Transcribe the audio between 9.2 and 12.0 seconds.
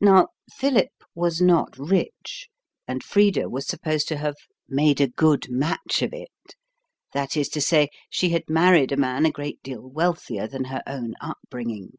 a great deal wealthier than her own upbringing.